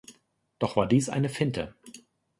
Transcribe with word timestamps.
Doch 0.57 0.77
war 0.77 0.87
dies 0.87 1.09
eine 1.09 1.29
Finte. 1.29 1.75